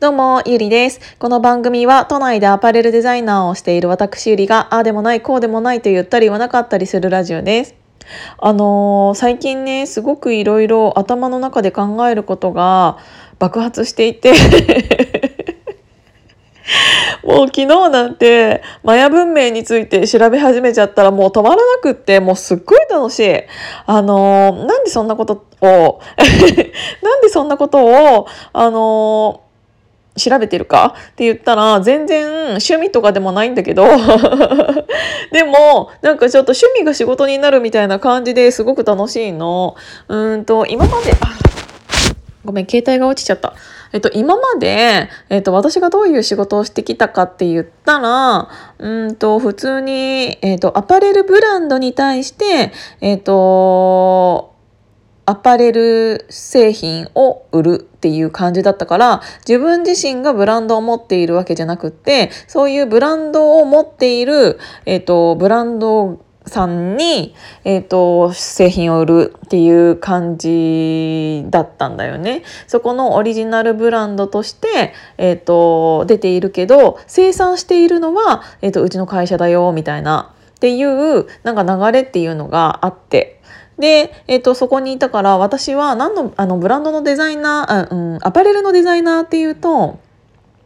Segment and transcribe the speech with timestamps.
[0.00, 1.16] どうも、ゆりです。
[1.18, 7.76] この番組は都内でアパレルデザイナーをしている私ゆりが、ああでもない、こうでもないと言ったり言わなかったりするラジオです。
[8.38, 12.98] あのー最近ね、すごくいろいろ頭の中で考えることが
[13.38, 14.32] 爆発していて、
[17.24, 23.42] もう昨日なんてマヤ文明について調べ始めちゃったらもう止まらなくってもうすっごい楽しい。
[23.86, 26.00] あのーなんでそんなことを
[27.00, 29.43] なんでそんなことをあのー
[30.16, 30.94] 調べてるか？
[31.12, 33.84] って言ったら全然趣味とかでもないんだけど
[35.32, 39.76] でもなんかちょっと趣味が仕事になるみたいな感じですごく楽しいの。
[40.08, 41.12] うーんと今まで
[42.44, 43.54] ごめん携帯が落ちちゃった。
[43.92, 54.53] えっと、今まで、えっと、私がどういう仕事をしてきたかって言ったら、うんと、普通に、えっと、アパレルブランドに対して、えっと、
[55.26, 72.42] アパレル製品を売るっていう感じだったから自分自身がブランドを持っているわけじゃなくてそういうブランドを持っている、えっとブランドさんに、えっと製品を売るっていう感じだったんだよね。
[72.66, 83.33] そこのオリジナルブランドとして、えっと出ているけど生産しているのは、えっとうちの会社だよみたいなっていうなんか流れっていうのがあって。
[83.78, 89.98] で、えっとそこにいたから私は何のあのブランドのデザイナーあ、うん、アパレルのデザイナーっていうと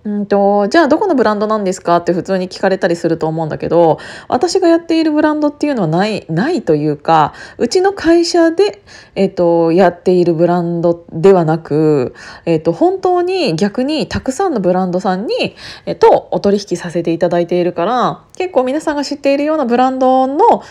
[0.04, 1.96] うんとじゃあどこのブランドなんですか？
[1.96, 3.98] って普通に聞かれたりすると思うんだけど
[4.28, 8.80] 私がやっているブランドっていうのはないないというかうちの会社で、
[9.16, 12.14] えっとやっているブランドではなく、
[12.46, 20.62] えっと本当に逆にたくさんのブランドさんに、えっとお取引させていただいているから結構皆さんが知っているようなブランドの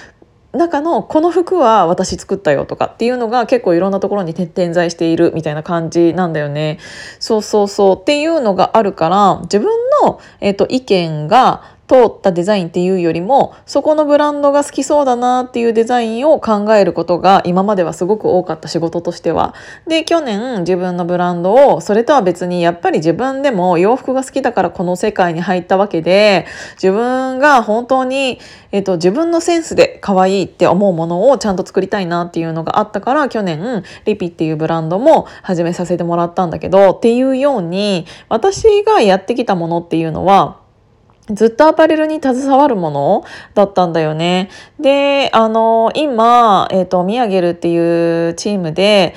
[0.54, 6.80] 中のこの服は私作ったよとかっていうのが結構いろんなところに点在しているみたいな感じなんだよね。
[7.20, 9.70] そうそうそうっていうのがあるから自分
[10.04, 19.54] の、えっと意見が通ったデザインっていうよりもそこのブランドが好きそうだなっていうデザインを考えることが今まではすごく多かった仕事としては。
[19.88, 28.40] で去年自分のブランドをそれとは別にやっぱり自分でも洋服が好きだからこの世界に入ったわけで自分が本当に、
[28.72, 40.67] えっと自分のセンスで可愛いって思うものをちゃんと作りたいなっていうのがあったから去年リピっていうブランドも始めさせてもらったんだけどっていうように私がやってきたものっていうのは
[41.32, 44.50] ずっとアパレルに携わるものだったんだよね。
[44.80, 49.14] で、あの、今、えっ、と、ミヤゲルっていうチームで、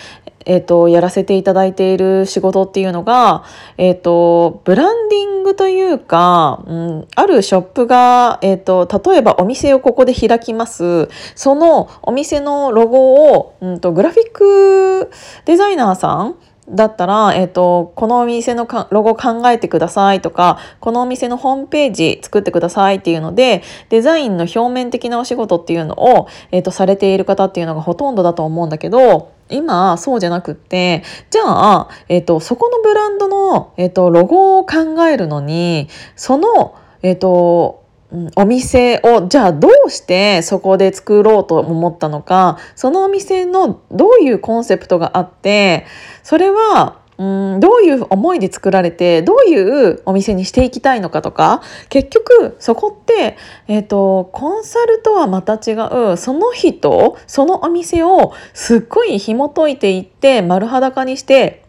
[0.46, 3.44] えっ、と、やらせていただいている仕事っていうのが、
[3.78, 11.08] えっ、と、ブランディングというか、うん、あるショップが、えっ、と、例えばお店をここで開きます。
[11.36, 15.10] そのお店のロゴを、うんと、グラフィック
[15.44, 16.36] デザイナーさん
[16.70, 37.79] だったら、えっとこのお店のロゴ考えてくださいとかこのお店のホームページ作ってくださいっていうのでデザインの表面的なお仕事っていうのを、えっとされている方っていうのがほとんどだと思うんだけど今そうじゃなくってじゃあ、えっとそこのブランドの、えっとロゴを考えるのにその、えっと
[38.12, 45.86] うんお店をじゃあどうしてそこで作ろうと思ったのかそのお店のどういうコンセプトがあって
[46.22, 51.60] それはうんどういう思いで作られてどういうお店にしていきたいのかとか
[51.90, 53.36] 結局そこって、
[53.68, 55.76] えー、とコンサルとはまた違
[56.12, 61.62] うその人そのお店をすっごい紐解いていって丸裸にして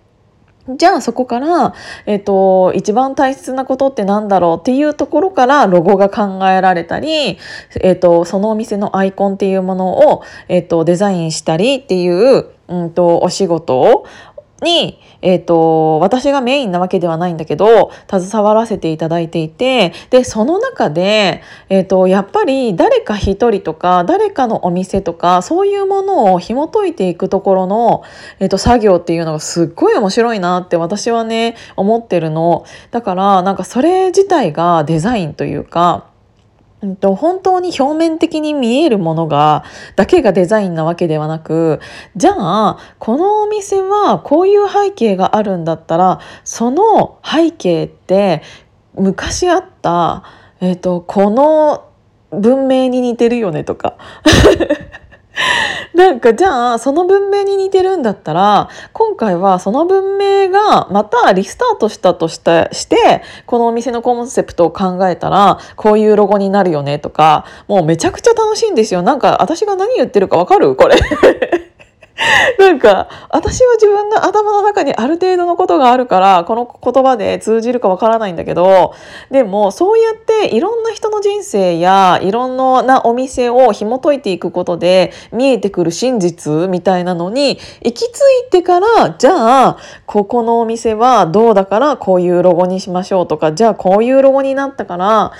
[0.77, 1.73] じゃあそこから、
[2.05, 7.37] えっと一番大切なことって何だろうっていうところからロゴが考えられたり、
[7.81, 14.05] えっとそのお店のアイコンっていうものを、えっとデザインしたりっていう、うん、とお仕事を
[14.61, 28.03] に、えっと私がメインなわけではないんだけど携わらせていただいていてでその中で、えっとやっぱり誰か一人とか誰かのお店とかそういうものを紐解いていくところの、
[28.39, 32.65] えっと作業っていうのがすっごい面白いなって私はね思ってるの。
[32.91, 36.10] だからなんかそれ自体がデザインというか
[36.81, 39.63] うんと本当に表面的に見えるものが
[39.95, 41.79] だけがデザインなわけではなく
[42.15, 48.41] じゃあこのお店はこういう背景があるんだったらその背景って
[48.95, 50.23] 昔あった、
[50.59, 51.87] えっとこの
[52.31, 53.97] 文明に似てるよねとか。
[55.95, 69.01] なんかじゃあその文明に似てるんだったら今回はその文明がまたリスタートしたとしたしてこのお店のコンセプトを考えたらこういうロゴになるよねとかもうめちゃくちゃ楽しいんですよ。
[69.01, 70.75] なんか私が何言ってるかわかる？
[70.75, 70.95] これ。
[72.59, 78.93] なんか私は自分の頭の中にある程度のことがあるからこの言葉で通じるかわからないんだけど
[79.31, 88.17] でもそうやっていろんな人の人生やいろんなお店を紐解いていくことで見えてくる真実みたいなのに行き着
[88.47, 95.31] いてからじゃあここのお店はどうだからこういうロゴにしましょうとかじゃあこういうロゴになったから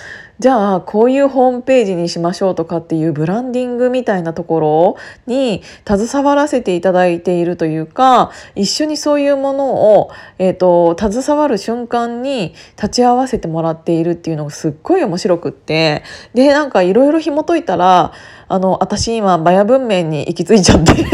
[0.42, 4.98] じゃあこういうホームページにしましょうとかっていうブランディングみたいなところ
[5.28, 10.10] に携わらせていただいているというか一緒にそういうものを、
[10.40, 16.02] えーと、携わる瞬間に立ち会わせてもらっているっていうのがすっごい面白くって
[16.34, 18.12] でなんかいろいろ紐解いたら
[18.48, 20.94] あの私今マヤ文明に行き着いちゃって。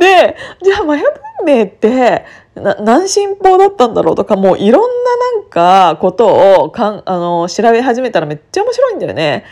[0.00, 2.24] でじゃあマヤ文明って
[2.54, 9.44] 何進法だったんだろうとかもういろんななんかことをかんあの調べ始めたらめっちゃ面白いんだよね。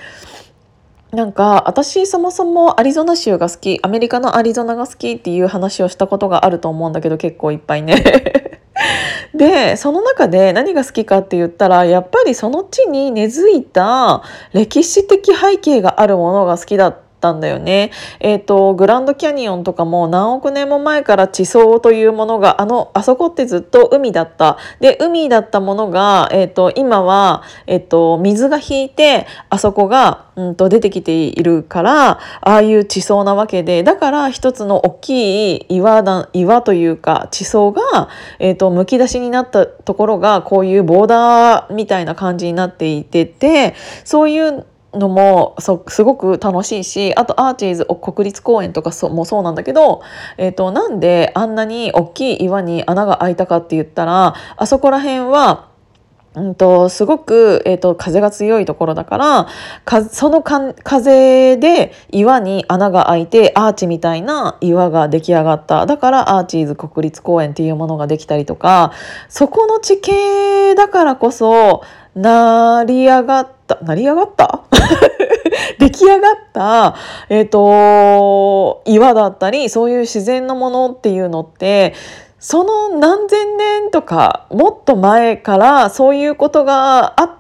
[1.13, 8.61] なんか私そもそもアリゾナ州が好きアメリカのアリゾナが好きっていう話をしたことがあると思うんだけど結構いっぱいね。
[9.35, 14.23] でその中で何が好きかって言ったらやっぱりその地に根付いた
[14.53, 17.91] 歴史的背景があるものが好きだったたんだよね。
[18.19, 24.59] えっ、ー、とグランドキャニオンとかも何億年も前から地層というものがあのあそこってずっと海だった。
[24.81, 38.09] で海だったものが、えーと、今は、えーと、水が引いてあそこが、うんと、出てきているからああいう地層なわけでだから一つの大きい岩だ岩というか地層が、
[38.39, 43.75] えーと、とむき出しになったところがこういうボーダーみたいな感じになっていてて
[44.05, 45.57] そういうのも
[45.89, 50.03] すごく楽しいしあとアーチーズ国立公園とかもそうなんだけど、
[50.37, 55.71] えーと、なんであんなに大きい岩に穴が開いたかって言ったらあそこら辺は
[56.33, 59.49] うんと、すごく、えーと、風が強いところだから
[59.85, 65.87] かそのか風で岩に穴が開いてアーチみたいな岩が出来上がった。
[65.87, 68.93] だからアーチーズ国立公園っていうものができたりとか
[69.29, 71.83] そこの地形だからこそ
[72.15, 73.79] 成り上がった。
[73.83, 74.61] 成り上がった？
[75.79, 76.95] 出来上がった、
[77.29, 81.95] えーと、岩だったりそういう自然のものっていうのって
[82.39, 87.31] その何千年とかもっと前からそういうことがあっ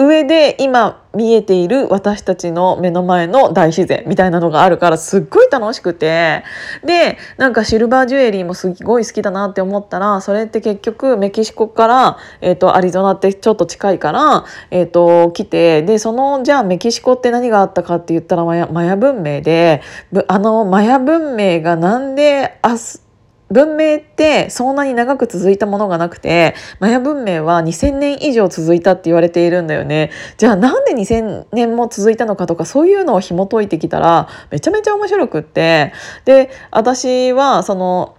[0.00, 6.42] 上で今見えている私たちの目の前の大自然みたいなのがあるからすっごい楽しくて。
[6.84, 19.82] でなんかシルバージュエリーもすごい好きだなって思ったらそれって結局メキシコから、えーと、アリゾナってちょっと近いから、えーと、来てでそのじゃあメキシコって何があったかって言ったらマヤマヤ文明で
[20.28, 23.09] あのマヤ文明がなんで明日
[23.50, 30.10] 文明ってそんなに長く続いたものがなくてマヤ文明は2000年以上続いたって言われているんだよね。
[30.36, 35.92] じゃあなんで2000年も続いたのかとかそういうのを紐解いてきたらめちゃめちゃ面白くって。
[36.24, 38.16] で私はその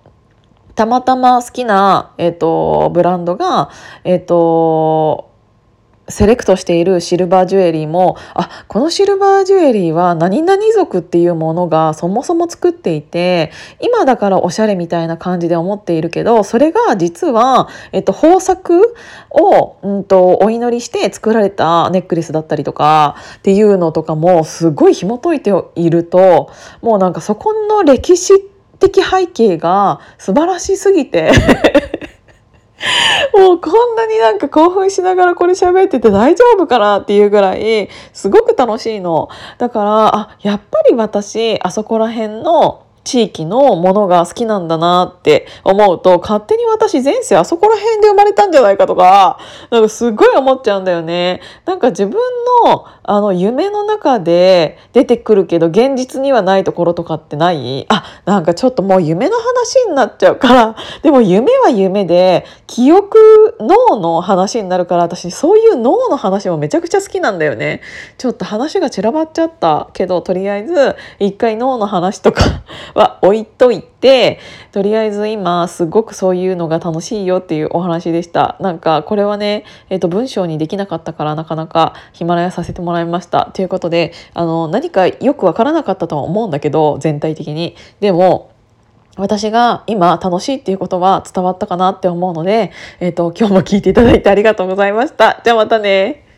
[0.76, 3.70] たまたま好きな、えーと、ブランドが
[4.04, 5.31] えっ、ー、と
[6.08, 18.96] セレクトしているシルバージュエリーもあこのシルバージュエリーは何々族っていうものがそもそも作っていて今だからおしゃれみたいな感じで思っているけどそれが実は、えっと、豊作
[19.30, 26.52] を、うんと、お祈りして作られたネックレスだったりとかっていうのとかもすごい紐解いていると
[26.82, 28.34] もうなんかそこの歴史
[28.80, 31.32] 的背景が素晴らしすぎて
[33.38, 39.30] もうこんなになんか興奮しながらこれ喋ってて大丈夫かなっていうぐらいすごく楽しいの。
[39.58, 49.40] だからあやっぱり私あそこら辺の地域のものが好きなんだなって思うと勝手に私前世あそこら辺で生まれたんじゃないかとか
[49.70, 51.42] なんかすごい思っちゃうんだよね。
[51.66, 52.20] なんか自分
[52.66, 57.86] のあの夢の中で出てくるけど現実にはないところとかってない？
[57.90, 67.82] あなんかちょっともう夢の話になっちゃうから でも夢は夢で記憶脳の話になるから私そういう脳の話もめちゃくちゃ好きなんだよね。
[68.18, 72.44] ちょっと話が散らばっちゃったけどとりあえず一回脳の話とか
[72.94, 74.40] は置いといて
[74.72, 88.52] とりあえず今すごくそういうのが楽しいよっていうお話でしたなんかこれはね、えー、と文章にできなかったからなかなかヒマラヤさせてもらいましたということであの何かよくわからなかったとは思うんだけど全体的にでも
[89.18, 92.72] 私が今楽しいっていうことは伝わったかなって思うので、
[93.02, 95.42] えーと今日も聞いていただいてありがとうございました。
[95.44, 96.31] じゃあまたね。